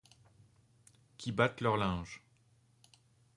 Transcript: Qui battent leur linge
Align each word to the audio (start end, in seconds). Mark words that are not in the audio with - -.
Qui 1.19 1.31
battent 1.31 1.61
leur 1.61 1.77
linge 1.77 2.23